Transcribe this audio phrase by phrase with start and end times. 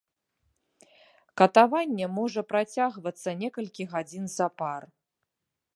[1.41, 4.81] Катаванне можа працягвацца некалькі гадзін запар.